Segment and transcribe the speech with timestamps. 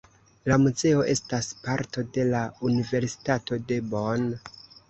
[0.51, 4.29] La muzeo estas parto de la Universitato de Bonn.